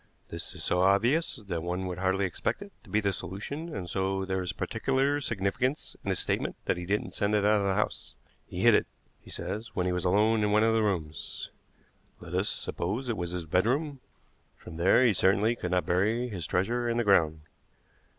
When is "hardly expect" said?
1.99-2.63